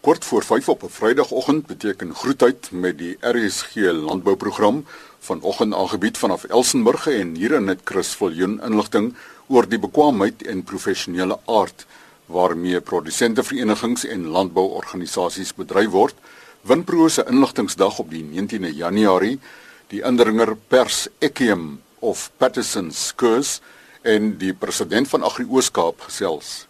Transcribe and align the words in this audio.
Kort 0.00 0.24
voor 0.24 0.42
5 0.42 0.68
op 0.68 0.82
'n 0.82 0.88
Vrydagoggend 0.88 1.66
beteken 1.66 2.14
groetheid 2.14 2.70
met 2.70 2.98
die 2.98 3.16
RSG 3.20 3.74
landbouprogram 3.74 4.86
vanoggend 5.18 5.74
aangebied 5.74 6.18
vanaf 6.18 6.44
Elsenburg 6.44 7.06
en 7.06 7.34
hier 7.34 7.52
in 7.52 7.64
net 7.64 7.80
Chris 7.84 8.08
Viljoen 8.08 8.60
inligting 8.62 9.14
oor 9.46 9.68
die 9.68 9.78
bekwaamheid 9.78 10.42
en 10.42 10.62
professionele 10.62 11.38
aard 11.44 11.86
waarmee 12.26 12.80
produsenteverenigings 12.80 14.04
en 14.04 14.26
landbouorganisasies 14.26 15.54
bedryf 15.54 15.88
word. 15.88 16.14
Winpro 16.60 17.08
se 17.08 17.24
inligtingsdag 17.28 17.98
op 17.98 18.10
die 18.10 18.24
19de 18.24 18.74
Januarie, 18.74 19.38
die 19.86 20.02
indringer 20.02 20.56
pers 20.56 21.08
Ekiem 21.18 21.80
of 21.98 22.30
Patterson 22.36 22.90
Skurs 22.90 23.60
en 24.02 24.38
die 24.38 24.54
president 24.54 25.08
van 25.08 25.22
Agri 25.22 25.46
Ooskaap 25.48 26.00
gesels. 26.00 26.69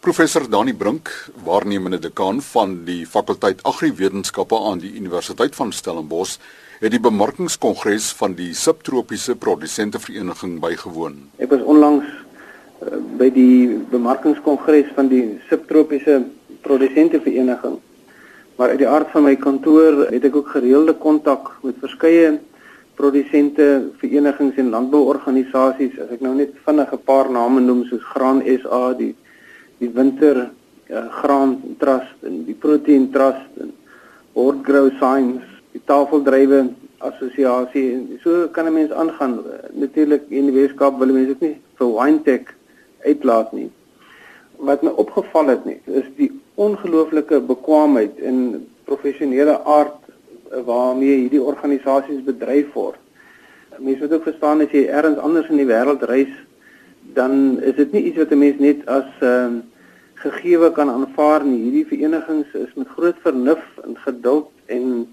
Professor 0.00 0.48
Dani 0.48 0.72
Brink, 0.72 1.10
waarnemende 1.44 1.98
dekaan 1.98 2.38
van 2.40 2.70
die 2.86 3.02
fakulteit 3.06 3.58
Agriwetenskappe 3.68 4.56
aan 4.56 4.80
die 4.80 4.94
Universiteit 4.96 5.52
van 5.54 5.74
Stellenbosch, 5.76 6.38
het 6.80 6.94
die 6.94 7.02
bemarkingskongres 7.04 8.06
van 8.16 8.32
die 8.38 8.54
subtropiese 8.56 9.36
produsentevereniging 9.36 10.56
bygewoon. 10.64 11.20
Ek 11.36 11.52
was 11.52 11.68
onlangs 11.68 12.08
uh, 12.08 12.96
by 13.20 13.28
die 13.36 13.76
bemarkingskongres 13.92 14.88
van 14.96 15.12
die 15.12 15.36
subtropiese 15.52 16.22
produsentevereniging. 16.64 17.76
Maar 18.56 18.72
uit 18.72 18.80
die 18.86 18.88
aard 18.88 19.12
van 19.12 19.28
my 19.28 19.36
kantoor 19.36 20.06
het 20.08 20.24
ek 20.24 20.40
ook 20.40 20.54
gereelde 20.56 20.96
kontak 20.96 21.58
met 21.60 21.76
verskeie 21.84 22.38
produsente 22.96 23.90
verenigings 24.00 24.56
en 24.56 24.72
landbouorganisasies. 24.72 26.00
As 26.00 26.16
ek 26.16 26.24
nou 26.24 26.38
net 26.40 26.56
vinnig 26.64 26.88
'n 26.88 27.04
paar 27.04 27.28
name 27.28 27.60
noem 27.60 27.84
soos 27.84 28.14
Graan 28.16 28.40
SA, 28.48 28.96
die 28.96 29.12
die 29.80 29.90
winter 29.96 30.50
uh, 30.90 31.06
graan 31.22 31.56
trust 31.80 32.26
en 32.26 32.44
die 32.46 32.56
protein 32.64 33.08
trust 33.14 33.62
en 33.62 33.72
hort 34.36 34.62
grow 34.66 34.90
science 34.98 35.46
die 35.74 35.82
tafeldrywe 35.88 36.62
assosiasie 37.08 37.86
en 37.94 38.06
so 38.22 38.48
kan 38.48 38.66
'n 38.66 38.72
mens 38.72 38.92
aangaan. 38.92 39.40
Natuurlik 39.72 40.22
in 40.28 40.50
die 40.50 40.56
Weskaap 40.60 40.98
wil 40.98 41.12
mense 41.12 41.32
dit 41.34 41.40
nie 41.40 41.56
vir 41.78 41.88
Winetech 41.98 42.54
uitlaat 43.04 43.52
nie. 43.52 43.70
Wat 44.58 44.82
my 44.82 44.90
opgeval 44.90 45.46
het 45.46 45.64
nie 45.64 45.80
is 45.86 46.08
die 46.16 46.30
ongelooflike 46.54 47.40
bekwaamheid 47.40 48.18
en 48.18 48.66
professionele 48.84 49.56
aard 49.64 49.96
waarmee 50.50 51.16
hierdie 51.16 51.42
organisasies 51.42 52.24
bedryf 52.24 52.72
word. 52.74 52.98
Mense 53.78 54.00
moet 54.02 54.12
ook 54.12 54.28
verstaan 54.28 54.60
as 54.60 54.72
jy 54.72 54.84
elders 54.86 55.18
anders 55.18 55.48
in 55.48 55.56
die 55.56 55.70
wêreld 55.70 56.02
reis 56.02 56.34
dan 57.14 57.60
is 57.60 57.74
dit 57.74 57.92
nie 57.92 58.04
iets 58.04 58.16
wat 58.16 58.30
'n 58.30 58.38
mens 58.38 58.58
net 58.58 58.86
as 58.86 59.08
ehm 59.20 59.56
uh, 59.56 59.62
gegeewe 60.20 60.70
kan 60.76 60.90
aanvaar 60.90 61.44
nie. 61.44 61.58
Hierdie 61.64 61.86
verenigings 61.86 62.52
is 62.58 62.74
met 62.76 62.88
groot 62.96 63.16
vernuf 63.24 63.62
en 63.84 63.96
geduld 64.04 64.50
en 64.66 65.06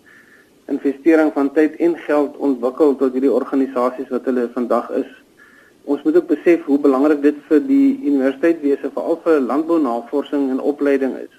investering 0.68 1.32
van 1.34 1.52
tyd 1.56 1.78
en 1.84 1.96
geld 2.04 2.36
ontwikkel 2.38 2.96
tot 3.00 3.16
hierdie 3.16 3.32
organisasies 3.32 4.10
wat 4.12 4.28
hulle 4.28 4.50
vandag 4.56 4.90
is. 5.00 5.10
Ons 5.88 6.04
moet 6.04 6.18
ook 6.20 6.28
besef 6.28 6.66
hoe 6.68 6.80
belangrik 6.84 7.22
dit 7.24 7.38
vir 7.48 7.62
die 7.64 7.96
universiteitswese 8.04 8.92
veral 8.96 9.22
vir 9.24 9.40
landbounavorsing 9.40 10.50
en 10.52 10.60
opleiding 10.60 11.16
is. 11.22 11.32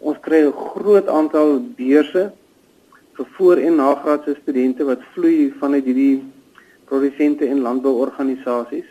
Ons 0.00 0.20
kry 0.24 0.40
'n 0.46 0.52
groot 0.52 1.08
aantal 1.08 1.60
beurse 1.76 2.32
vir 3.16 3.26
voor- 3.36 3.60
en 3.60 3.76
nagraadse 3.76 4.36
studente 4.42 4.84
wat 4.84 5.04
vloei 5.12 5.52
vanuit 5.60 5.84
hierdie 5.84 6.22
produsente 6.84 7.46
en 7.46 7.60
landbouorganisasies. 7.60 8.88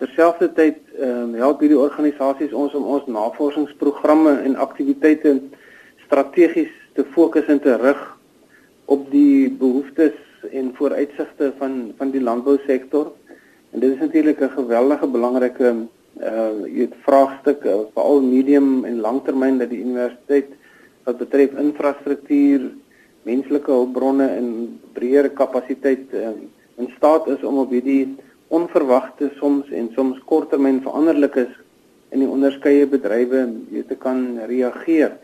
Terselfdertyd 0.00 0.76
ehm 0.98 1.22
um, 1.22 1.34
help 1.40 1.62
hierdie 1.64 1.78
organisasies 1.80 2.52
ons 2.52 2.74
om 2.76 2.84
ons 2.96 3.06
navorsingsprogramme 3.08 4.34
en 4.44 4.56
aktiwiteite 4.60 5.38
strategies 6.04 6.72
te 6.96 7.04
fokus 7.14 7.48
en 7.52 7.60
te 7.64 7.76
rig 7.80 8.02
op 8.92 9.06
die 9.10 9.48
behoeftes 9.62 10.18
en 10.52 10.74
vooruitsigte 10.76 11.52
van 11.58 11.78
van 11.96 12.12
die 12.12 12.20
landbousektor. 12.20 13.12
En 13.72 13.80
dit 13.80 13.92
is 13.92 14.00
natuurlik 14.00 14.40
'n 14.40 14.56
geweldige 14.58 15.06
belangrike 15.06 15.74
uh 16.20 16.60
het 16.80 16.94
vraagstuk 17.06 17.64
uh, 17.64 17.80
veral 17.94 18.20
medium 18.20 18.84
en 18.84 19.00
langtermyn 19.00 19.58
dat 19.58 19.70
die 19.70 19.80
universiteit 19.80 20.48
wat 21.04 21.18
betref 21.18 21.50
infrastruktuur, 21.60 22.70
menslike 23.22 23.70
hulpbronne 23.70 24.28
en 24.28 24.78
breër 24.92 25.28
kapasiteit 25.30 26.12
uh, 26.12 26.28
in 26.76 26.88
staat 26.96 27.28
is 27.28 27.42
om 27.42 27.58
op 27.58 27.70
hierdie 27.70 28.16
onverwagte 28.48 29.30
soms 29.40 29.70
en 29.70 29.90
soms 29.94 30.18
korttermyn 30.24 30.82
veranderlikes 30.82 31.52
in 32.14 32.22
die 32.22 32.28
onderskeie 32.30 32.86
bedrywe 32.86 33.46
weet 33.70 33.88
te 33.88 33.98
kan 33.98 34.38
reageer. 34.46 35.16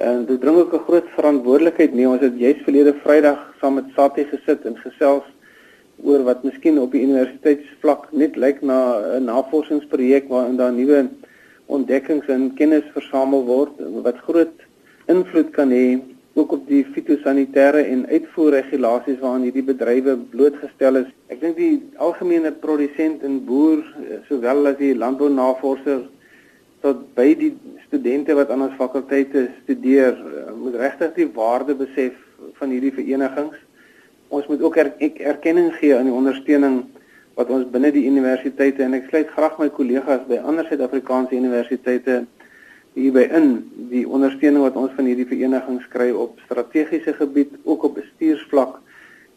En 0.00 0.24
dit 0.26 0.40
bring 0.40 0.56
ook 0.56 0.74
'n 0.74 0.86
groot 0.86 1.08
verantwoordelikheid 1.16 1.94
mee. 1.94 2.08
Ons 2.08 2.20
het 2.20 2.38
juis 2.38 2.62
verlede 2.64 2.94
Vrydag 3.02 3.54
saam 3.60 3.74
met 3.74 3.92
Satie 3.94 4.24
gesit 4.24 4.64
en 4.64 4.76
gesels 4.76 5.24
oor 6.04 6.22
wat 6.24 6.44
miskien 6.44 6.78
op 6.80 6.92
die 6.92 7.02
universiteitsvlak 7.02 8.08
net 8.12 8.36
lyk 8.36 8.62
na 8.62 8.78
'n 9.18 9.24
navorsingsprojek 9.24 10.28
waarin 10.28 10.56
daar 10.56 10.72
nuwe 10.72 11.08
ontdekkings 11.66 12.26
en 12.26 12.54
kennis 12.54 12.84
versamel 12.92 13.44
word 13.44 13.70
wat 14.02 14.16
groot 14.16 14.56
invloed 15.06 15.50
kan 15.50 15.70
hê 15.70 16.00
ook 16.34 16.52
op 16.52 16.66
die 16.68 16.84
fitosanitêre 16.94 17.82
en 17.90 18.06
uitvoerregulasies 18.06 19.18
waaraan 19.18 19.46
hierdie 19.48 19.66
bedrywe 19.66 20.16
blootgestel 20.30 21.02
is. 21.02 21.08
Ek 21.32 21.40
dink 21.42 21.58
die 21.58 21.72
algemene 21.98 22.52
produsent 22.52 23.24
en 23.26 23.40
boer 23.46 23.82
eh, 23.82 24.20
sowel 24.28 24.70
as 24.70 24.78
die 24.78 24.92
landbounavorser 24.94 26.04
tot 26.84 27.02
by 27.16 27.32
die 27.36 27.50
studente 27.88 28.36
wat 28.38 28.52
aan 28.54 28.68
ons 28.68 28.78
fakulteite 28.78 29.48
studeer, 29.64 30.14
eh, 30.14 30.54
moet 30.54 30.78
regtig 30.78 31.16
die 31.18 31.28
waarde 31.34 31.74
besef 31.74 32.14
van 32.60 32.70
hierdie 32.70 32.94
verenigings. 32.94 33.58
Ons 34.30 34.46
moet 34.46 34.62
ook 34.62 34.78
er 34.78 34.94
erkenning 35.00 35.72
gee 35.80 35.96
aan 35.96 36.06
die 36.06 36.14
ondersteuning 36.14 36.84
wat 37.34 37.50
ons 37.50 37.66
binne 37.72 37.90
die 37.94 38.06
universiteite 38.06 38.84
en 38.84 38.94
ek 38.94 39.10
sluit 39.10 39.30
graag 39.34 39.58
my 39.58 39.70
kollegas 39.74 40.22
by 40.28 40.38
ander 40.46 40.66
Suid-Afrikaanse 40.68 41.34
universiteite 41.34 42.22
hierby 42.94 43.26
in 43.30 43.50
die 43.90 44.04
ondersteuning 44.08 44.64
wat 44.64 44.78
ons 44.78 44.94
van 44.96 45.08
hierdie 45.08 45.28
verenigings 45.28 45.86
kry 45.92 46.10
op 46.10 46.40
strategiese 46.46 47.14
gebied, 47.18 47.52
ook 47.64 47.84
op 47.88 47.98
bestuursvlak 48.00 48.78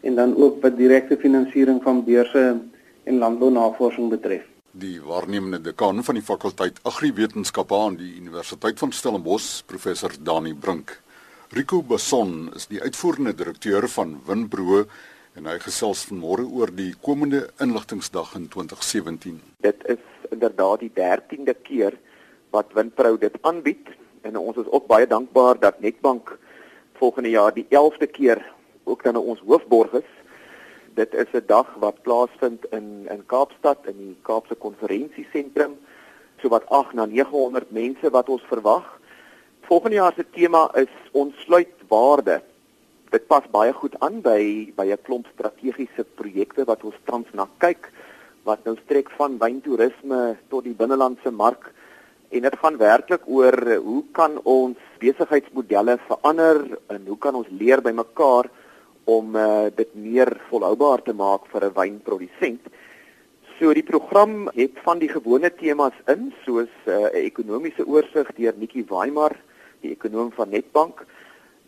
en 0.04 0.18
dan 0.18 0.34
ook 0.36 0.60
wat 0.62 0.76
direkte 0.76 1.16
finansiering 1.16 1.82
van 1.82 2.02
beurse 2.04 2.44
en 3.04 3.18
landbounavorsing 3.18 4.10
betref. 4.10 4.44
Die 4.74 4.98
waarnemende 5.00 5.60
dekaan 5.62 6.02
van 6.04 6.18
die 6.18 6.24
fakulteit 6.24 6.80
Agriwetenskappe 6.82 7.76
aan 7.78 7.96
die 7.96 8.16
Universiteit 8.18 8.78
van 8.78 8.92
Stellenbosch, 8.92 9.62
professor 9.66 10.10
Dani 10.20 10.54
Brink. 10.54 11.00
Rico 11.54 11.82
Basson 11.82 12.50
is 12.54 12.66
die 12.66 12.80
uitvoerende 12.82 13.34
direkteur 13.34 13.86
van 13.88 14.16
Winbro 14.26 14.84
en 15.38 15.46
hy 15.46 15.58
gesels 15.62 16.02
vanmôre 16.08 16.44
oor 16.46 16.72
die 16.74 16.92
komende 17.02 17.44
inligtingsdag 17.62 18.34
in 18.38 18.48
2017. 18.50 19.38
Dit 19.62 19.86
is 19.86 20.02
inderdaad 20.30 20.82
die 20.82 20.90
13de 20.90 21.54
keer 21.62 21.94
wat 22.54 22.72
Windpro 22.76 23.16
dit 23.18 23.34
aanbied 23.42 23.90
en 24.22 24.38
ons 24.38 24.58
is 24.62 24.70
ook 24.70 24.86
baie 24.86 25.06
dankbaar 25.10 25.58
dat 25.58 25.80
Netbank 25.82 26.36
volgende 27.00 27.32
jaar 27.34 27.54
die 27.54 27.66
11de 27.68 28.06
keer 28.06 28.40
ook 28.84 29.02
dan 29.02 29.16
ons 29.16 29.42
hoofborg 29.42 29.98
is. 30.00 30.10
Dit 30.94 31.14
is 31.14 31.30
'n 31.34 31.46
dag 31.46 31.68
wat 31.82 32.02
plaasvind 32.02 32.64
in 32.70 33.08
in 33.10 33.26
Kaapstad 33.26 33.86
in 33.90 33.98
die 33.98 34.16
Kaapse 34.22 34.54
Konferensiesentrum. 34.54 35.74
So 36.40 36.48
wat 36.48 36.68
8 36.68 36.94
na 36.94 37.04
900 37.06 37.70
mense 37.70 38.10
wat 38.10 38.28
ons 38.28 38.42
verwag. 38.42 39.00
Volgende 39.60 39.96
jaar 39.96 40.12
se 40.16 40.24
tema 40.30 40.70
is 40.74 40.94
ontsluit 41.12 41.74
waarde. 41.88 42.42
Dit 43.10 43.26
pas 43.26 43.50
baie 43.50 43.72
goed 43.72 43.98
aan 43.98 44.20
by 44.20 44.72
by 44.76 44.86
'n 44.92 45.02
klomp 45.02 45.26
strategiese 45.26 46.04
projekte 46.14 46.64
wat 46.64 46.84
ons 46.84 46.98
tans 47.04 47.26
na 47.32 47.48
kyk 47.58 47.90
wat 48.42 48.64
nou 48.64 48.76
strek 48.76 49.10
van 49.10 49.38
wyntoerisme 49.38 50.36
tot 50.48 50.64
die 50.64 50.74
binnelandse 50.74 51.30
mark 51.30 51.72
en 52.34 52.42
dit 52.42 52.56
gaan 52.58 52.76
werklik 52.80 53.26
oor 53.30 53.56
hoe 53.84 54.02
kan 54.12 54.40
ons 54.42 54.78
besigheidsmodelle 54.98 55.98
verander 56.08 56.64
en 56.90 57.02
hoe 57.06 57.18
kan 57.18 57.36
ons 57.38 57.50
leer 57.60 57.82
by 57.84 57.92
mekaar 57.94 58.48
om 59.04 59.36
uh, 59.36 59.68
dit 59.76 59.90
meer 59.94 60.30
volhoubaar 60.48 61.04
te 61.04 61.12
maak 61.12 61.46
vir 61.52 61.64
'n 61.68 61.76
wynprodusent. 61.78 62.64
So 63.58 63.72
die 63.72 63.86
program 63.86 64.48
het 64.54 64.80
van 64.82 64.98
die 64.98 65.08
gewone 65.08 65.50
temas 65.50 65.94
in 66.08 66.32
soos 66.44 66.72
eh, 66.86 66.92
'n 66.92 67.14
uh, 67.14 67.24
ekonomiese 67.30 67.86
oorsig 67.86 68.32
deur 68.36 68.54
Nikki 68.56 68.84
Weimar, 68.88 69.36
die 69.80 69.92
ekonom 69.92 70.32
van 70.32 70.50
Netbank. 70.50 71.06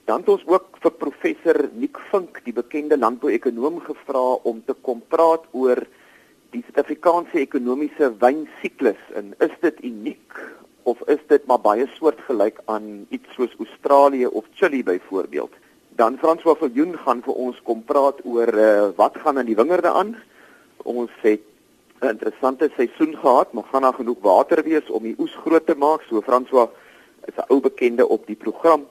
Dan 0.04 0.20
het 0.20 0.28
ons 0.28 0.46
ook 0.46 0.78
vir 0.82 0.92
professor 0.92 1.69
Nick 1.74 1.98
Vink, 2.10 2.40
die 2.44 2.52
bekende 2.52 2.98
landbouekonoom 2.98 3.80
gevra 3.80 4.38
om 4.42 4.62
te 4.64 4.74
kom 4.82 5.02
praat 5.08 5.44
oor 5.52 5.86
die 6.56 6.64
Suid-Afrikaanse 6.64 7.41
ekonomiese 7.43 8.08
wynsiklus 8.23 9.00
en 9.19 9.35
is 9.44 9.53
dit 9.61 9.81
uniek 9.85 10.38
of 10.88 11.03
is 11.12 11.20
dit 11.29 11.44
maar 11.50 11.61
baie 11.61 11.85
soortgelyk 11.97 12.62
aan 12.73 13.05
iets 13.12 13.35
soos 13.37 13.53
Australië 13.61 14.26
of 14.26 14.47
Chili 14.56 14.82
byvoorbeeld? 14.87 15.53
Dan 16.00 16.17
François 16.23 16.56
Viljoen 16.61 16.94
gaan 17.05 17.20
vir 17.26 17.37
ons 17.49 17.61
kom 17.67 17.82
praat 17.85 18.23
oor 18.25 18.53
uh, 18.53 18.88
wat 18.97 19.19
gaan 19.20 19.41
aan 19.41 19.49
die 19.49 19.58
wingerde 19.58 19.93
aan. 19.93 20.14
Ons 20.85 21.12
het 21.25 21.44
'n 22.00 22.12
interessante 22.14 22.70
seisoen 22.76 23.17
gehad, 23.17 23.53
maar 23.53 23.69
gaan 23.73 23.82
daar 23.82 24.00
genoeg 24.00 24.20
water 24.20 24.62
wees 24.62 24.88
om 24.91 25.03
die 25.03 25.17
oes 25.19 25.35
groot 25.44 25.67
te 25.67 25.75
maak? 25.75 26.05
So 26.08 26.23
François 26.23 26.69
is 27.29 27.37
'n 27.37 27.49
ou 27.53 27.61
bekende 27.61 28.08
op 28.08 28.26
die 28.26 28.37
program. 28.37 28.87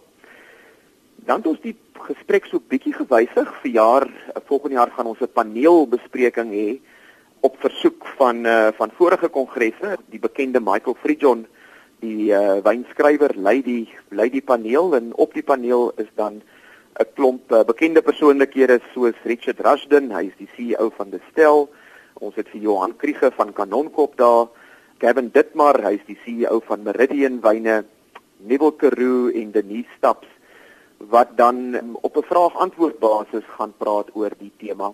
Dan 1.16 1.38
het 1.38 1.48
ons 1.48 1.62
die 1.62 1.78
gesprek 1.94 2.46
so 2.46 2.60
bietjie 2.60 2.94
gewysig 2.94 3.50
vir 3.62 3.72
jaar 3.72 4.06
volgende 4.46 4.76
jaar 4.76 4.92
gaan 4.92 5.06
ons 5.08 5.22
'n 5.22 5.34
paneelbespreking 5.34 6.52
hê 6.52 6.80
op 7.46 7.60
versoek 7.62 8.06
van 8.18 8.46
uh, 8.46 8.68
van 8.78 8.92
vorige 8.98 9.28
kongresse 9.30 9.98
die 10.14 10.20
bekende 10.20 10.60
Michael 10.60 10.98
Friedjon 11.02 11.46
die 12.02 12.32
uh, 12.34 12.58
wynskrywer 12.66 13.36
lei 13.38 13.60
die 13.62 13.86
lei 14.10 14.30
die 14.34 14.42
paneel 14.42 14.96
en 14.98 15.12
op 15.26 15.34
die 15.38 15.46
paneel 15.46 15.92
is 16.02 16.10
dan 16.22 16.42
'n 17.04 17.08
klomp 17.14 17.52
uh, 17.52 17.62
bekende 17.68 18.02
persoonlikhede 18.02 18.80
soos 18.94 19.18
Richard 19.24 19.60
Rushden, 19.60 20.12
hy 20.16 20.24
is 20.32 20.38
die 20.40 20.50
CEO 20.56 20.90
van 20.98 21.10
Destel. 21.12 21.68
Ons 22.24 22.36
het 22.40 22.48
vir 22.54 22.62
Johan 22.62 22.96
Kriege 22.96 23.32
van 23.36 23.52
Kanonkop 23.54 24.16
daar, 24.18 24.48
Gavin 25.04 25.28
Ditmar, 25.36 25.82
hy 25.84 25.98
is 26.00 26.06
die 26.08 26.18
CEO 26.24 26.62
van 26.64 26.84
Meridian 26.88 27.42
Wyne, 27.44 27.84
Neville 28.38 28.78
Karoo 28.80 29.28
en 29.28 29.52
Denise 29.52 29.92
Staps 29.98 30.32
wat 31.12 31.36
dan 31.36 31.76
um, 31.76 31.98
op 32.02 32.16
'n 32.16 32.30
vraag-antwoord 32.32 33.00
basis 33.00 33.44
gaan 33.58 33.74
praat 33.78 34.08
oor 34.16 34.32
die 34.40 34.52
tema. 34.58 34.94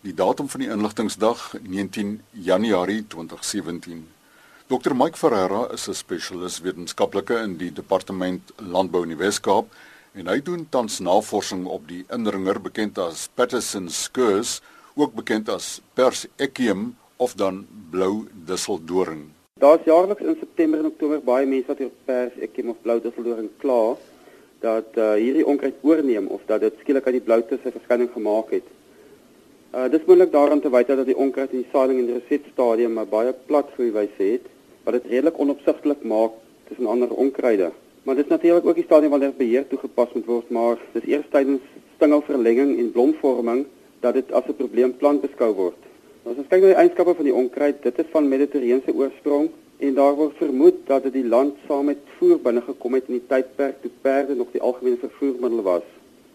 die 0.06 0.13
datum 0.13 0.48
van 0.51 0.62
die 0.63 0.69
inligtingsdag 0.72 1.56
19 1.63 2.22
Januarie 2.31 3.07
2017. 3.07 4.07
Dr 4.68 4.95
Mike 4.95 5.18
Ferreira 5.19 5.68
is 5.74 5.88
'n 5.88 5.94
spesialis 5.94 6.60
wetenskaplike 6.62 7.36
in 7.44 7.57
die 7.57 7.72
departement 7.72 8.42
landbou 8.57 9.04
in 9.04 9.10
die 9.10 9.18
Wes-Kaap 9.18 9.66
en 10.13 10.28
hy 10.28 10.42
doen 10.42 10.68
tans 10.69 11.00
navorsing 11.00 11.66
op 11.66 11.88
die 11.88 12.06
indringer 12.10 12.62
bekend 12.62 12.98
as 12.98 13.30
Patterson 13.36 13.90
skurs, 13.90 14.62
ook 14.95 15.13
bekend 15.13 15.50
as 15.50 15.81
Pers 15.94 16.28
equium 16.38 16.95
of 17.18 17.33
dan 17.33 17.68
blou 17.92 18.28
disseldoring. 18.45 19.30
Daar's 19.60 19.83
jaarliks 19.86 20.22
in 20.22 20.36
September 20.40 20.80
en 20.80 20.86
Oktober 20.86 21.22
baie 21.22 21.45
mense 21.45 21.68
wat 21.68 21.80
oor 21.80 21.92
Pers 22.06 22.33
equium 22.40 22.69
of 22.69 22.81
blou 22.81 23.00
disseldoring 23.01 23.50
kla 23.57 23.98
dat 24.59 24.98
uh, 24.98 25.13
hierdie 25.13 25.45
onkruid 25.45 25.75
oorneem 25.81 26.27
of 26.27 26.42
dat 26.45 26.62
dit 26.62 26.74
skielik 26.81 27.06
uit 27.06 27.19
die 27.19 27.25
bloute 27.25 27.59
se 27.63 27.71
verskyning 27.71 28.09
gemaak 28.13 28.51
het. 28.51 28.68
Uh 29.75 29.88
dis 29.92 30.06
moontlik 30.06 30.31
daaraan 30.31 30.62
te 30.63 30.69
wyte 30.69 30.95
dat 30.95 31.06
die 31.06 31.18
onkruid 31.18 31.51
in 31.51 31.63
die 31.63 31.71
saailing 31.71 32.00
en 32.00 32.13
reset 32.13 32.45
stadium 32.54 33.00
'n 33.00 33.09
baie 33.09 33.33
plat 33.45 33.68
groeiwyse 33.75 34.24
het 34.24 34.45
wat 34.83 34.94
dit 34.94 35.09
redelik 35.12 35.39
onopsigtelik 35.39 36.04
maak 36.04 36.31
tussen 36.68 36.88
ander 36.88 37.09
onkruide. 37.13 37.71
Maar 38.04 38.15
dis 38.15 38.27
natuurlik 38.27 38.65
ook 38.65 38.75
die 38.75 38.83
stadium 38.83 39.12
wanneer 39.12 39.33
beheer 39.38 39.68
toegepas 39.68 40.13
moet 40.13 40.25
word, 40.25 40.50
maar 40.50 40.77
dis 40.94 41.06
eers 41.06 41.25
tydens 41.30 41.62
stingelverlenging 41.95 42.77
en 42.80 42.92
blomvorming 42.92 43.65
dat 44.00 44.13
dit 44.13 44.31
as 44.31 44.48
'n 44.48 44.56
probleemplant 44.56 45.21
beskou 45.21 45.54
word. 45.54 45.81
Nou, 46.24 46.36
ons 46.38 46.48
kyk 46.48 46.62
na 46.62 46.68
die 46.68 46.81
eienskappe 46.81 47.15
van 47.15 47.25
die 47.25 47.33
onkruid, 47.33 47.83
dit 47.83 48.00
is 48.00 48.06
van 48.12 48.27
mediterrane 48.27 48.94
oorsprong 48.94 49.50
en 49.77 49.94
daar 49.94 50.15
word 50.18 50.38
vermoed 50.38 50.77
dat 50.85 51.03
dit 51.03 51.13
die 51.13 51.27
land 51.27 51.57
saam 51.68 51.85
met 51.91 52.00
voer 52.18 52.39
binne 52.41 52.62
gekom 52.65 52.94
het 52.97 53.09
in 53.12 53.19
die 53.19 53.27
tydperk 53.29 53.81
toe 53.81 53.91
perde 54.01 54.35
nog 54.35 54.50
die 54.51 54.62
algemene 54.62 54.97
vervoermiddel 54.97 55.62
was. 55.62 55.85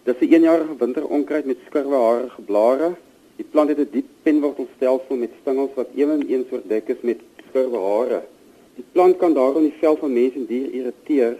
Dis 0.03 0.19
'n 0.19 0.33
eenjarige 0.33 0.75
winteronkruid 0.77 1.45
met 1.45 1.57
skurweharige 1.67 2.41
blare. 2.41 2.89
Die 3.35 3.45
plant 3.51 3.69
het 3.69 3.79
'n 3.79 3.89
diep 3.91 4.09
penwortelstelsel 4.23 5.15
met 5.15 5.31
stengels 5.41 5.73
wat 5.75 5.89
ewenigs 5.95 6.51
oordek 6.51 6.87
is 6.87 7.01
met 7.01 7.19
skurwehare. 7.49 8.21
Die 8.75 8.85
plant 8.91 9.17
kan 9.17 9.33
daarom 9.33 9.63
die 9.63 9.79
vel 9.79 9.95
van 9.95 10.13
mense 10.13 10.35
en 10.35 10.45
diere 10.45 10.71
irriteer 10.71 11.37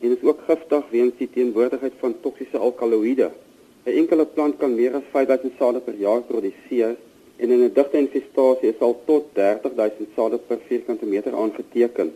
en 0.00 0.10
is 0.16 0.22
ook 0.22 0.40
giftig 0.46 0.84
weens 0.90 1.12
die 1.18 1.30
teenwoordigheid 1.30 1.92
van 1.98 2.14
toksiese 2.20 2.58
alkaloïde. 2.58 3.30
'n 3.84 3.96
Enkele 4.00 4.26
plant 4.26 4.56
kan 4.56 4.74
meer 4.74 4.94
as 4.94 5.02
5000 5.10 5.52
sade 5.58 5.80
per 5.80 5.94
jaar 5.94 6.20
produseer 6.20 6.96
en 7.40 7.50
in 7.50 7.62
'n 7.64 7.72
digte 7.74 7.98
infestasie 7.98 8.68
is 8.68 8.80
al 8.86 8.96
tot 9.04 9.24
30000 9.34 10.08
sade 10.16 10.38
per 10.38 10.58
vierkante 10.68 11.06
meter 11.06 11.34
aangeteken. 11.34 12.12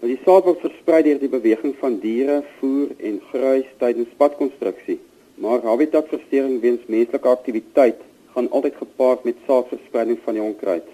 Nou 0.00 0.08
die 0.12 0.22
saad 0.24 0.44
word 0.44 0.60
versprei 0.60 1.02
deur 1.02 1.18
die 1.18 1.28
beweging 1.28 1.74
van 1.82 1.98
diere, 2.00 2.42
voer 2.58 2.88
en 2.98 3.20
gruis 3.30 3.68
tydens 3.78 4.10
padkonstruksie. 4.16 4.98
Maar 5.34 5.62
habitatversteuring 5.62 6.60
weens 6.60 6.84
menslike 6.86 7.28
aktiwiteit 7.28 8.00
gaan 8.34 8.50
altyd 8.50 8.74
gepaard 8.82 9.24
met 9.24 9.46
saadverspreiding 9.46 10.18
van 10.24 10.34
die 10.34 10.42
onkruid. 10.42 10.86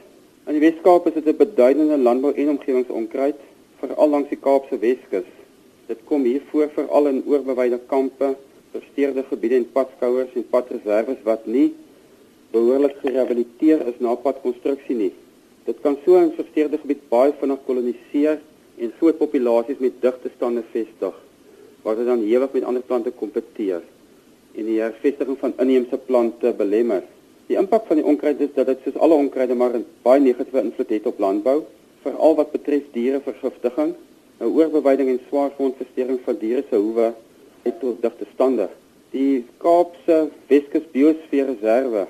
In 0.47 0.59
die 0.59 0.65
Weskaap 0.67 1.07
is 1.07 1.17
dit 1.19 1.27
'n 1.27 1.37
beduidende 1.37 1.99
landbou- 1.99 2.37
en 2.37 2.49
omgewingsonkruid, 2.49 3.39
veral 3.81 4.09
langs 4.09 4.29
die 4.29 4.39
Kaapse 4.39 4.79
Weskus. 4.79 5.29
Dit 5.87 5.99
kom 6.05 6.23
hier 6.23 6.43
voor 6.51 6.69
veral 6.75 7.07
in 7.07 7.23
oorbewyde 7.27 7.81
kampe, 7.87 8.37
versteurde 8.71 9.25
gebiede 9.29 9.55
en 9.55 9.73
padskouers 9.73 10.35
en 10.35 10.49
padreserwes 10.51 11.23
wat 11.25 11.47
nie 11.47 11.75
behoorlik 12.53 12.97
gerehabiliteer 13.03 13.87
is 13.87 13.99
na 13.99 14.15
padkonstruksie 14.15 14.97
nie. 14.97 15.13
Dit 15.67 15.81
kan 15.83 15.97
so 16.05 16.19
'n 16.19 16.33
versteurde 16.37 16.79
gebied 16.79 17.09
baie 17.09 17.33
vinnig 17.41 17.61
koloniseer 17.67 18.39
en 18.79 18.93
groot 18.99 19.19
populasies 19.19 19.79
met 19.79 20.01
digte 20.01 20.31
stande 20.37 20.63
vestig 20.73 21.15
waar 21.83 21.97
dit 21.97 22.07
dan 22.07 22.23
ewig 22.23 22.53
met 22.53 22.65
ander 22.65 22.83
plante 22.83 23.11
kompeteer 23.11 23.83
en 24.55 24.65
die 24.65 24.81
hervestiging 24.81 25.39
van 25.39 25.53
inheemse 25.59 25.97
plante 25.97 26.53
belemmer. 26.57 27.03
Die 27.47 27.57
impak 27.59 27.87
van 27.87 27.97
die 27.97 28.05
onkruid 28.05 28.41
is 28.41 28.53
dat 28.55 28.67
dit 28.67 28.79
soos 28.85 28.99
alle 28.99 29.15
onkruide 29.15 29.55
maar 29.55 29.75
'n 29.77 29.87
baie 30.03 30.21
negatiewe 30.21 30.63
invloed 30.63 30.91
het 30.91 31.07
op 31.07 31.19
landbou, 31.19 31.63
veral 32.03 32.35
wat 32.35 32.53
betref 32.53 32.83
dierevergiftiging, 32.93 33.95
'n 34.41 34.45
oorbewyding 34.45 35.09
en 35.09 35.21
swaar 35.29 35.51
grondversteuring 35.51 36.21
van 36.25 36.37
diere 36.39 36.65
se 36.71 36.77
hoewe 36.77 37.15
het 37.63 37.81
tot 37.81 38.03
digte 38.03 38.27
stande. 38.35 38.69
Die 39.11 39.45
Kaapse 39.59 40.29
Weskus 40.47 40.87
Biosfeerreserve 40.93 42.07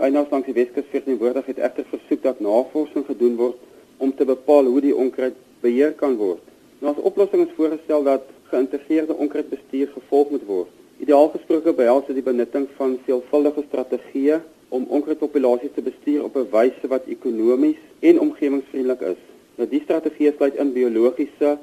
wat 0.00 0.08
grondeienaars 0.08 0.30
langs 0.30 0.46
die 0.46 0.54
Weskus 0.54 0.88
verteenwoordig 0.90 1.46
het 1.46 1.58
egter 1.58 1.84
versoek 1.84 2.22
dat 2.22 2.40
navorsing 2.40 3.04
gedoen 3.06 3.34
word 3.36 3.56
om 4.00 4.14
te 4.16 4.24
bepaal 4.24 4.64
hoe 4.64 4.80
die 4.80 4.96
onkruid 4.96 5.34
beheer 5.60 5.92
kan 5.92 6.16
word. 6.16 6.40
Nou 6.80 6.94
as 6.94 7.02
oplossing 7.04 7.44
is 7.44 7.52
voorgestel 7.56 8.02
dat 8.02 8.24
geïntegreerde 8.48 9.14
onkruidbestuur 9.14 9.92
gevolg 9.92 10.30
moet 10.30 10.46
word. 10.46 10.70
Ideaal 11.04 11.28
gesproke 11.34 11.74
behels 11.76 12.06
dit 12.06 12.16
die 12.16 12.24
benutting 12.24 12.66
van 12.78 12.96
veelvuldige 13.04 13.66
strategieë 13.68 14.40
om 14.68 14.86
onkruidpopulasies 14.88 15.74
te 15.76 15.84
bestuur 15.84 16.24
op 16.24 16.36
'n 16.36 16.48
wyse 16.50 16.88
wat 16.88 17.04
ekonomies 17.06 17.80
en 18.00 18.20
omgewingsvriendelik 18.20 19.00
is. 19.00 19.20
Nou 19.56 19.68
die 19.68 19.84
strategieë 19.84 20.32
sluit 20.36 20.56
in 20.56 20.72
biologiese, 20.72 21.58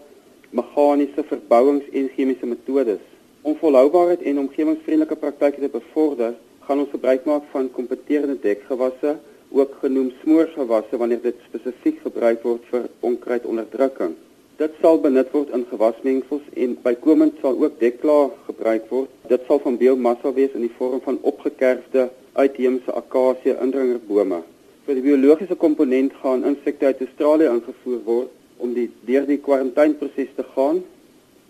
meganiese 0.49 1.23
verbouings 1.23 1.89
en 1.91 2.09
chemiese 2.15 2.45
metodes. 2.45 3.01
Om 3.41 3.55
volhoubaarheid 3.55 4.21
en 4.21 4.39
omgewingsvriendelike 4.39 5.15
praktyke 5.15 5.59
te 5.59 5.69
bevorder, 5.69 6.33
gaan 6.67 6.83
ons 6.83 6.91
gebruik 6.91 7.23
maak 7.23 7.43
van 7.53 7.69
kompeterende 7.71 8.35
dekgewasse, 8.43 9.15
ook 9.55 9.75
genoem 9.79 10.09
smoorgewasse 10.21 10.97
wanneer 10.99 11.21
dit 11.23 11.37
spesifiek 11.47 12.01
gebruik 12.03 12.41
word 12.43 12.65
vir 12.71 12.89
onkruidonderdrukking. 13.07 14.17
Dit 14.59 14.75
sal 14.81 14.99
benut 14.99 15.31
word 15.31 15.53
in 15.55 15.63
gewasmengsels 15.69 16.43
en 16.59 16.75
bykomend 16.83 17.39
sal 17.41 17.55
ook 17.61 17.79
dekklaar 17.79 18.33
gebruik 18.49 18.89
word. 18.91 19.11
Dit 19.31 19.47
sal 19.47 19.61
van 19.63 19.79
biomassa 19.79 20.33
wees 20.35 20.55
in 20.57 20.65
die 20.65 20.73
vorm 20.79 20.99
van 21.05 21.21
opgekerfde 21.31 22.09
uitheemse 22.35 22.91
akasie 22.99 23.55
indringerbome. 23.55 24.43
Vir 24.87 24.99
die 24.99 25.05
biologiese 25.07 25.55
komponent 25.55 26.15
gaan 26.19 26.43
insekte 26.49 26.91
uit 26.91 27.03
Australië 27.05 27.51
ingevoer 27.53 28.01
word 28.03 28.33
om 28.57 28.73
die 28.75 28.89
deur 29.07 29.27
die 29.29 29.39
kwarantaineproses 29.45 30.35
te 30.35 30.43
gaan 30.55 30.81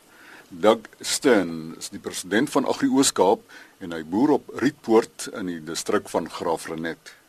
Doug 0.51 0.79
Stern 1.01 1.75
is 1.79 1.89
die 1.95 2.01
president 2.03 2.51
van 2.51 2.67
Agri 2.67 2.89
Ooskaap 2.91 3.39
en 3.79 3.93
hy 3.95 4.03
boer 4.03 4.31
op 4.41 4.51
Rietpoort 4.59 5.31
in 5.39 5.47
die 5.47 5.63
distrik 5.63 6.11
van 6.11 6.27
Graafrenet. 6.31 7.20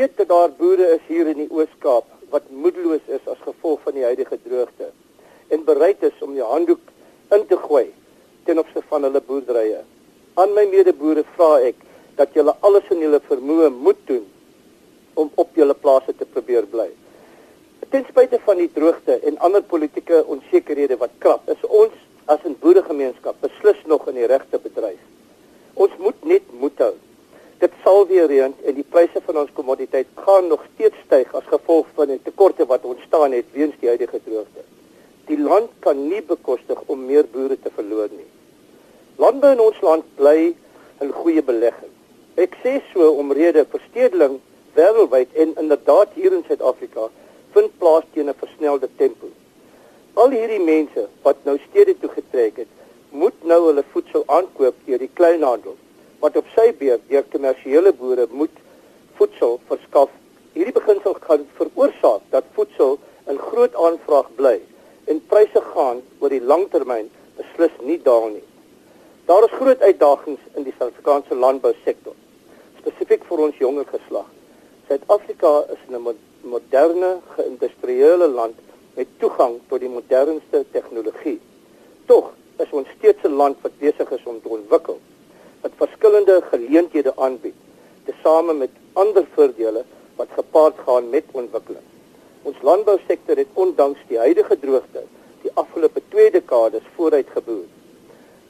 Weet 0.00 0.16
dat 0.16 0.28
daar 0.28 0.50
boere 0.56 0.86
is 0.96 1.04
hier 1.06 1.26
in 1.28 1.36
die 1.42 1.50
Oos-Kaap 1.52 2.04
wat 2.32 2.48
moedeloos 2.48 3.04
is 3.06 3.26
as 3.28 3.40
gevolg 3.44 3.82
van 3.84 3.98
die 3.98 4.04
huidige 4.08 4.38
droogte. 4.42 4.88
en 5.50 5.64
bereid 5.64 6.02
is 6.06 6.22
om 6.24 6.34
die 6.34 6.46
handdoek 6.46 6.92
in 7.34 7.46
te 7.50 7.56
gooi 7.58 7.88
ten 8.46 8.58
opsigte 8.62 8.86
van 8.88 9.02
hulle 9.06 9.20
boerderye. 9.26 9.80
Aan 10.40 10.54
my 10.54 10.64
medeboere 10.70 11.24
vra 11.34 11.50
ek 11.66 11.82
dat 12.20 12.36
julle 12.38 12.54
alles 12.66 12.86
in 12.94 13.02
julle 13.04 13.20
vermoë 13.26 13.70
moet 13.74 14.00
doen 14.06 14.24
om 15.20 15.30
op 15.42 15.58
julle 15.58 15.74
plase 15.74 16.14
te 16.16 16.28
probeer 16.36 16.68
bly. 16.70 16.88
Ten 17.90 18.06
spyte 18.08 18.38
van 18.46 18.62
die 18.62 18.70
droogte 18.72 19.18
en 19.26 19.38
ander 19.46 19.66
politieke 19.74 20.22
onsekerhede 20.22 20.96
wat 21.02 21.18
krap, 21.18 21.48
is 21.50 21.62
ons 21.66 21.96
as 22.26 22.40
'n 22.46 22.56
boeregemeenskap 22.62 23.36
beslis 23.40 23.80
nog 23.86 24.06
in 24.08 24.14
die 24.14 24.30
regte 24.30 24.58
bedryf. 24.58 25.02
Ons 25.74 25.90
moet 25.98 26.24
net 26.24 26.46
moed 26.60 26.78
hou. 26.78 26.94
Dit 27.58 27.72
sal 27.84 28.06
weer 28.06 28.26
reën 28.26 28.54
en 28.64 28.74
die 28.74 28.86
pryse 28.90 29.19
van 29.30 29.44
ons 29.44 29.52
kommoditeit 29.54 30.08
gaan 30.24 30.48
nog 30.50 30.62
steeds 30.72 30.98
styg 31.06 31.30
as 31.38 31.46
gevolg 31.52 31.86
van 31.94 32.10
die 32.10 32.18
tekorte 32.26 32.66
wat 32.66 32.86
ontstaan 32.92 33.34
het 33.36 33.46
weens 33.54 33.76
die 33.78 33.90
huidige 33.92 34.18
droogte. 34.24 34.64
Die 35.28 35.38
land 35.38 35.70
kan 35.84 36.00
nie 36.08 36.22
bekostig 36.26 36.80
om 36.90 37.04
meer 37.06 37.28
boere 37.30 37.58
te 37.62 37.70
verloor 37.76 38.08
nie. 38.10 38.26
Landbou 39.22 39.52
in 39.54 39.62
ons 39.62 39.78
land 39.86 40.06
bly 40.18 40.54
'n 41.00 41.12
goeie 41.20 41.42
belegging. 41.42 41.92
Ek 42.36 42.56
sê 42.62 42.72
so 42.92 43.10
omrede 43.22 43.64
verstedeling 43.74 44.40
wêreldwyd 44.74 45.30
en 45.34 45.54
inderdaad 45.62 46.08
hier 46.14 46.32
in 46.32 46.44
Suid-Afrika 46.48 47.08
vind 47.54 47.78
plaas 47.78 48.04
teen 48.14 48.28
'n 48.28 48.40
versnelde 48.42 48.88
tempo. 48.96 49.28
Al 50.14 50.30
hierdie 50.30 50.64
mense 50.64 51.08
wat 51.22 51.36
nou 51.44 51.58
stede 51.68 51.94
toe 51.98 52.10
getrek 52.10 52.56
het, 52.56 52.72
moet 53.10 53.38
nou 53.42 53.60
hulle 53.66 53.84
voedsel 53.92 54.24
aankoop 54.26 54.74
deur 54.86 54.98
die 54.98 55.14
kleinhandel 55.14 55.76
wat 56.20 56.36
op 56.36 56.46
sy 56.56 56.72
beurt 56.72 57.06
deur 57.08 57.24
kommersiële 57.32 57.92
boere 57.92 58.26
moet 58.30 58.56
voedsel 59.20 59.58
verskaf. 59.68 60.10
Hierdie 60.56 60.74
beginsel 60.74 61.16
gaan 61.20 61.44
veroorsaak 61.58 62.22
dat 62.32 62.48
voedsel 62.56 62.96
in 63.28 63.38
groot 63.38 63.74
aanvraag 63.76 64.28
bly 64.38 64.56
en 65.12 65.20
pryse 65.32 65.60
gaan 65.74 66.00
oor 66.20 66.32
die 66.32 66.39
langtermyn 66.50 67.10
beslis 67.38 67.74
nie 67.86 67.98
daal 68.06 68.28
nie. 68.34 68.46
Daar 69.28 69.44
is 69.46 69.54
groot 69.58 69.82
uitdagings 69.82 70.42
in 70.58 70.64
die 70.66 70.74
Suid-Afrikaanse 70.78 71.36
landbousektor, 71.44 72.16
spesifiek 72.80 73.26
vir 73.28 73.42
ons 73.46 73.60
jonger 73.62 73.86
geslag. 73.92 74.26
Suid-Afrika 74.88 75.52
is 75.74 75.82
'n 75.88 76.16
moderne, 76.54 77.10
geïndustriële 77.36 78.28
land 78.28 78.56
met 78.96 79.06
toegang 79.18 79.60
tot 79.68 79.80
die 79.80 79.92
modernste 79.92 80.64
tegnologie. 80.72 81.38
Tog 82.06 82.32
is 82.58 82.72
ons 82.72 82.88
steeds 82.96 83.22
'n 83.24 83.36
land 83.42 83.56
wat 83.62 83.78
besig 83.78 84.10
is 84.10 84.24
om 84.24 84.40
te 84.42 84.48
ontwikkel, 84.48 84.98
wat 85.62 85.72
verskillende 85.76 86.42
geleenthede 86.50 87.12
aanbied, 87.16 87.58
tesame 88.04 88.52
met 88.52 88.70
ander 88.92 89.26
voordele 89.34 89.84
wat 90.16 90.28
gepaard 90.34 90.76
gaan 90.86 91.10
met 91.10 91.24
ontwikkeling. 91.32 91.86
Ons 92.42 92.56
landbousektor 92.62 93.36
het 93.36 93.48
ondanks 93.54 94.00
die 94.08 94.18
huidige 94.18 94.58
droogte 94.58 95.02
die 95.42 95.52
afgelope 95.54 96.02
2 96.08 96.30
dekades 96.30 96.86
vooruit 96.94 97.28
geboer. 97.34 97.66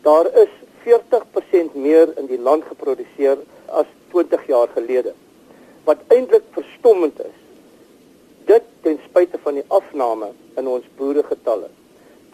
Daar 0.02 0.26
is 0.42 0.52
40% 0.85 1.75
meer 1.75 2.12
in 2.18 2.26
die 2.26 2.40
land 2.40 2.64
geproduseer 2.64 3.42
as 3.66 3.87
20 4.11 4.47
jaar 4.47 4.68
gelede 4.75 5.14
wat 5.85 6.02
eintlik 6.12 6.44
verstommend 6.54 7.20
is. 7.25 7.37
Dit 8.47 8.66
ten 8.85 8.99
spyte 9.06 9.38
van 9.42 9.56
die 9.59 9.64
afname 9.68 10.32
in 10.61 10.68
ons 10.68 10.85
boeregetalle. 10.99 11.70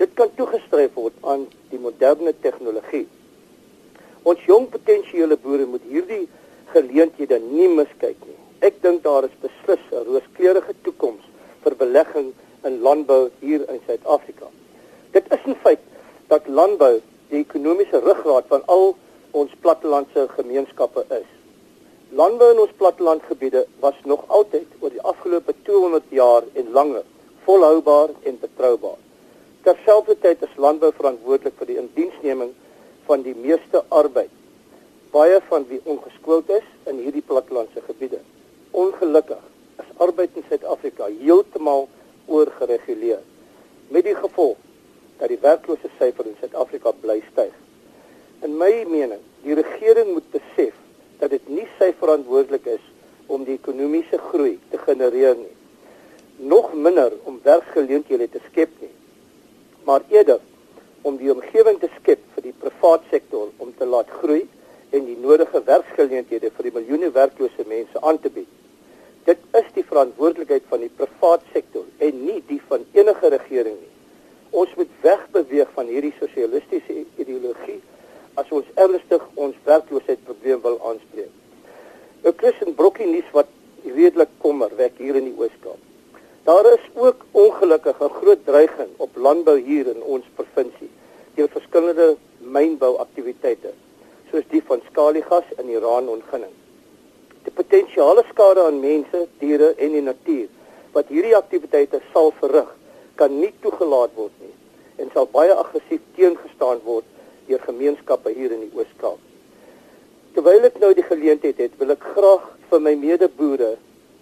Dit 0.00 0.12
kan 0.18 0.32
toegeskryf 0.36 0.96
word 0.98 1.14
aan 1.22 1.46
die 1.70 1.80
moderne 1.80 2.34
tegnologie. 2.44 3.06
Ons 4.26 4.42
jong 4.48 4.66
potensiële 4.72 5.38
boere 5.40 5.68
moet 5.70 5.84
hierdie 5.88 6.26
geleenthede 6.74 7.38
nie 7.44 7.68
miskyk 7.70 8.18
nie. 8.26 8.38
Ek 8.66 8.80
dink 8.82 9.04
daar 9.04 9.24
is 9.28 9.36
beslis 9.40 9.84
'n 9.92 10.04
rooskleurige 10.08 10.74
toekoms 10.82 11.24
vir 11.62 11.74
belegging 11.74 12.32
in 12.66 12.80
landbou 12.82 13.30
hier 13.40 13.64
in 13.70 13.80
Suid-Afrika. 13.86 14.48
Dit 15.14 15.24
is 15.30 15.42
'n 15.46 15.56
feit 15.62 15.82
dat 16.28 16.46
landbou 16.46 17.00
die 17.30 17.40
ekonomiese 17.40 17.98
ruggraat 17.98 18.44
van 18.48 18.62
al 18.66 18.96
ons 19.30 19.50
plattelandse 19.60 20.28
gemeenskappe 20.36 21.04
is. 21.08 21.28
Landbou 22.10 22.50
in 22.52 22.60
ons 22.60 22.76
plattelandgebiede 22.76 23.66
was 23.80 23.94
nog 24.04 24.24
altyd 24.26 24.66
oor 24.80 24.90
die 24.90 25.02
afgelope 25.02 25.54
200 25.62 26.04
jaar 26.08 26.42
en 26.52 26.70
langer 26.72 27.02
volhoubaar 27.44 28.08
en 28.22 28.38
betroubaar. 28.40 28.98
Terselfdertyd 29.62 30.42
is 30.42 30.56
landbou 30.56 30.92
verantwoordelik 30.94 31.54
vir 31.58 31.66
die 31.66 31.78
indiensneming 31.78 32.52
van 33.06 33.22
die 33.22 33.34
meeste 33.34 33.82
arbeid, 33.88 34.30
baie 35.10 35.40
van 35.48 35.66
wie 35.68 35.80
ongeskoold 35.84 36.50
is 36.50 36.66
in 36.90 36.98
hierdie 37.02 37.24
plattelandse 37.26 37.82
gebiede. 37.86 38.20
Ongelukkig 38.70 39.42
is 39.82 39.90
arbeid 39.96 40.30
in 40.34 40.46
Suid-Afrika 40.48 41.10
heeltemal 41.20 41.88
oorgereguleer 42.26 43.22
met 43.88 44.04
die 44.04 44.16
gevolg 44.16 44.56
dat 45.20 45.30
die 45.32 45.40
werkloosheid 45.40 45.94
syfer 46.00 46.26
in 46.28 46.36
Suid-Afrika 46.40 46.92
bly 47.00 47.20
styg. 47.30 47.52
In 48.44 48.56
my 48.60 48.84
mening, 48.88 49.22
die 49.44 49.56
regering 49.56 50.12
moet 50.12 50.26
besef 50.34 50.74
dat 51.20 51.32
dit 51.32 51.48
nie 51.48 51.66
sy 51.78 51.92
verantwoordelik 52.00 52.66
is 52.76 52.84
om 53.32 53.46
die 53.46 53.56
ekonomiese 53.56 54.18
groei 54.28 54.58
te 54.70 54.80
genereer 54.82 55.38
nie. 55.38 55.54
Nog 56.36 56.74
minder 56.74 57.14
om 57.24 57.40
werksgeleenthede 57.42 58.28
te 58.28 58.42
skep 58.50 58.74
nie. 58.82 58.92
Maar 59.88 60.04
eerder 60.12 60.42
om 61.06 61.16
die 61.16 61.32
omgewing 61.32 61.80
te 61.80 61.88
skep 61.96 62.20
vir 62.34 62.48
die 62.50 62.56
private 62.60 63.08
sektor 63.10 63.48
om 63.62 63.72
te 63.78 63.88
laat 63.88 64.10
groei 64.20 64.42
en 64.90 65.06
die 65.06 65.16
nodige 65.22 65.62
werksgeleenthede 65.64 66.50
vir 66.58 66.68
die 66.68 66.74
miljoene 66.76 67.10
werklose 67.14 67.64
mense 67.70 68.02
aan 68.02 68.20
te 68.20 68.32
bied. 68.32 68.55
Dit 69.26 69.38
is 69.58 69.66
die 69.74 69.82
verantwoordelikheid 69.82 70.66
van 70.70 70.84
die 70.84 70.92
private 70.94 71.44
sektor 71.50 71.84
en 71.98 72.18
nie 72.22 72.38
die 72.46 72.60
van 72.68 72.84
enige 72.94 73.30
regering 73.32 73.74
nie. 73.74 73.94
Ons 74.54 74.74
moet 74.78 74.92
wegbeweeg 75.02 75.70
van 75.74 75.88
hierdie 75.90 76.12
sosialistiese 76.20 77.00
ideologie 77.18 77.80
as 78.38 78.52
ons 78.54 78.68
ernstig 78.78 79.24
ons 79.34 79.56
werkloosheidprobleem 79.66 80.60
wil 80.62 80.76
aanspreek. 80.90 81.32
'n 82.22 82.34
Christen 82.42 82.74
brokkie 82.78 83.06
nuus 83.06 83.32
wat 83.32 83.50
redelik 83.96 84.30
kommer 84.44 84.70
wek 84.76 84.94
hier 84.98 85.18
in 85.18 85.26
die 85.30 85.38
Oos-Kaap. 85.38 85.82
Daar 86.46 86.66
is 86.72 86.84
ook 86.94 87.24
ongelukkig 87.32 88.00
'n 88.00 88.16
groot 88.20 88.44
dreiging 88.44 88.90
op 88.96 89.16
landbou 89.16 89.58
hier 89.58 89.86
in 89.94 90.02
ons 90.02 90.24
provinsie 90.34 90.90
deur 91.34 91.48
verskillende 91.48 92.16
mynbouaktiwiteite 92.38 93.72
soos 94.30 94.46
die 94.50 94.62
van 94.62 94.80
skaliegas 94.90 95.44
in 95.58 95.68
Iran 95.68 96.08
ontginning. 96.08 96.54
Die 96.54 96.65
potensiële 97.56 98.24
skade 98.30 98.64
aan 98.68 98.80
mense, 98.80 99.26
diere 99.40 99.72
en 99.76 99.96
die 99.96 100.04
natuur 100.04 100.48
wat 100.96 101.10
hierdie 101.12 101.36
aktiwiteite 101.36 102.00
sal 102.12 102.32
verrig, 102.40 102.68
kan 103.20 103.32
nie 103.40 103.52
toegelaat 103.64 104.12
word 104.16 104.32
nie 104.40 104.54
en 105.02 105.10
sal 105.12 105.28
baie 105.32 105.52
aggressief 105.52 106.00
teengestaan 106.16 106.80
word 106.84 107.04
deur 107.48 107.60
gemeenskappe 107.66 108.32
hier 108.32 108.52
in 108.52 108.62
die 108.64 108.72
Oos-Kaap. 108.74 109.20
Terwyl 110.36 110.68
ek 110.68 110.78
nou 110.80 110.92
die 110.96 111.04
geleentheid 111.04 111.60
het, 111.60 111.76
wil 111.80 111.92
ek 111.94 112.04
graag 112.16 112.46
vir 112.70 112.82
my 112.82 112.94
medeboere 113.00 113.76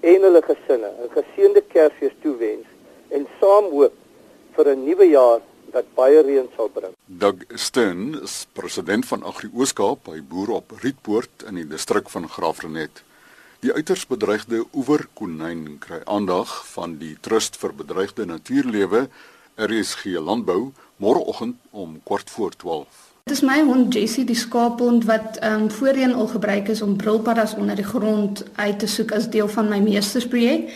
en 0.05 0.27
hulle 0.29 0.43
gesinne 0.45 0.91
'n 0.91 1.11
geseënde 1.15 1.63
Kersfees 1.73 2.15
toewens 2.23 2.67
en 3.11 3.27
saam 3.41 3.71
hoop 3.71 3.95
vir 4.57 4.69
'n 4.75 4.85
nuwe 4.85 5.09
jaar 5.11 5.41
wat 5.73 5.87
baie 5.95 6.21
reën 6.23 6.49
sal 6.57 6.69
bring. 6.69 6.93
Doug 7.07 7.43
Stern 7.55 8.15
is 8.23 8.47
president 8.53 9.07
van 9.07 9.23
Agri 9.23 9.49
Ooskaap, 9.55 10.07
hy 10.07 10.21
boer 10.21 10.51
op 10.51 10.71
Rietpoort 10.83 11.47
in 11.49 11.55
die 11.55 11.67
distrik 11.67 12.09
van 12.09 12.29
Graafrenet. 12.29 13.03
Die 13.65 13.73
uiters 13.73 14.03
bedreigde 14.05 14.59
oeverkonyn 14.77 15.79
kry 15.81 16.03
aandag 16.05 16.51
van 16.75 16.99
die 17.01 17.15
Trust 17.25 17.55
vir 17.57 17.73
Bedreigde 17.73 18.27
Natuurlewe, 18.29 19.07
RSG 19.57 20.19
Landbou, 20.21 20.75
môreoggend 21.01 21.57
om 21.73 21.95
kwart 22.05 22.29
voor 22.31 22.53
12. 22.61 22.99
Dit 23.25 23.33
is 23.39 23.41
my 23.41 23.63
hond 23.65 23.97
Jessie 23.97 24.27
die 24.29 24.37
skaaphond 24.37 25.07
wat 25.09 25.41
ehm 25.41 25.63
um, 25.63 25.71
voorheen 25.79 26.13
al 26.13 26.29
gebruik 26.35 26.69
is 26.69 26.85
om 26.85 26.93
brilpaddas 27.01 27.57
onder 27.57 27.81
die 27.81 27.89
grond 27.89 28.45
uit 28.55 28.79
te 28.85 28.91
soek 28.97 29.17
as 29.17 29.31
deel 29.33 29.49
van 29.49 29.73
my 29.73 29.81
meestersprojek. 29.81 30.69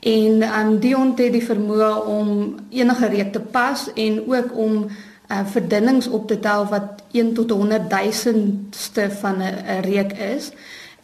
En 0.00 0.42
ehm 0.42 0.60
um, 0.60 0.78
die 0.84 0.94
hond 0.94 1.24
het 1.24 1.32
die 1.32 1.46
vermoë 1.48 1.90
om 2.18 2.36
enige 2.68 3.12
reuk 3.16 3.32
te 3.32 3.40
pas 3.40 3.88
en 3.94 4.20
ook 4.28 4.52
om 4.52 4.84
uh, 4.84 5.40
verdunnings 5.56 6.12
op 6.12 6.28
te 6.28 6.40
tel 6.40 6.68
wat 6.68 7.08
1 7.12 7.34
tot 7.40 7.50
100 7.50 7.90
duisendste 7.90 9.10
van 9.20 9.40
'n 9.40 9.80
reuk 9.80 10.12
is. 10.12 10.52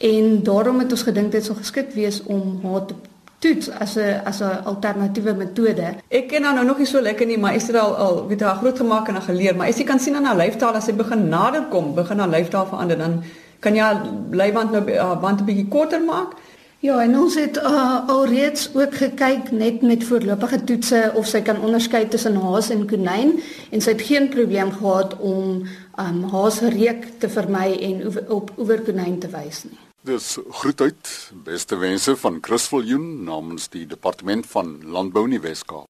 En 0.01 0.43
daarom 0.43 0.79
het 0.81 0.93
ons 0.97 1.03
gedink 1.05 1.33
dit 1.33 1.45
sou 1.45 1.57
geskik 1.59 1.91
wees 1.93 2.23
om 2.25 2.61
haar 2.65 2.87
te 2.89 2.95
toets 3.41 3.71
as 3.71 3.97
'n 3.97 4.21
as 4.25 4.41
'n 4.41 4.65
alternatiewe 4.65 5.35
metode. 5.35 5.95
Ek 6.09 6.29
ken 6.29 6.43
haar 6.43 6.55
nou 6.55 6.67
nog 6.67 6.79
nie 6.79 6.87
so 6.87 7.01
lekker 7.01 7.27
nie, 7.27 7.39
maar 7.39 7.55
ek 7.55 7.63
het 7.63 7.77
al 7.77 7.97
al 7.97 8.27
weet 8.29 8.41
haar 8.41 8.57
groot 8.57 8.77
gemaak 8.77 9.09
en 9.09 9.15
haar 9.15 9.23
geleer, 9.23 9.57
maar 9.57 9.69
as 9.69 9.79
jy 9.79 9.85
kan 9.85 10.01
sien 10.01 10.15
aan 10.15 10.25
haar 10.25 10.37
lyfstaal 10.37 10.75
as 10.75 10.85
sy 10.85 10.93
begin 10.93 11.29
nader 11.29 11.63
kom, 11.71 11.95
begin 11.95 12.19
haar 12.19 12.29
lyfstaal 12.29 12.67
verander, 12.67 12.99
dan 12.99 13.23
kan 13.59 13.75
jy 13.75 13.81
haar 13.81 14.03
lyband 14.31 14.73
nou 14.73 14.97
haar 14.97 15.19
band 15.19 15.41
'n 15.41 15.45
bietjie 15.45 15.69
korter 15.69 16.01
maak. 16.01 16.33
Ja, 16.81 17.03
en 17.03 17.19
ons 17.19 17.35
het 17.35 17.57
uh, 17.57 18.09
alreeds 18.09 18.71
ook 18.75 18.95
gekyk 18.95 19.51
net 19.51 19.83
met 19.83 20.05
voorlopige 20.05 20.65
toetse 20.65 21.13
of 21.15 21.27
sy 21.27 21.41
kan 21.41 21.61
onderskei 21.61 22.09
tussen 22.09 22.37
haas 22.37 22.71
en 22.71 22.87
konyn 22.87 23.41
en 23.71 23.81
sy 23.81 23.91
het 23.91 24.03
geen 24.03 24.29
probleem 24.29 24.73
gehad 24.73 25.19
om 25.19 25.69
um, 25.99 26.25
haas 26.33 26.61
reuk 26.61 27.05
te 27.19 27.29
vermy 27.29 27.77
en 27.81 28.03
op 28.29 28.51
oewer 28.59 28.81
konyn 28.81 29.19
te 29.19 29.29
wys 29.29 29.65
nie. 29.65 29.90
Dis 30.03 30.39
groet 30.51 30.81
uit. 30.81 31.31
Beste 31.45 31.77
wense 31.77 32.17
van 32.17 32.39
Chris 32.41 32.67
Viljoen 32.73 33.25
namens 33.25 33.69
die 33.69 33.87
departement 33.87 34.47
van 34.47 34.79
landbou 34.85 35.27
in 35.29 35.35
die 35.37 35.41
Weskaap. 35.45 35.89